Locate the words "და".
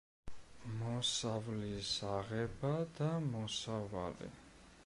3.01-3.13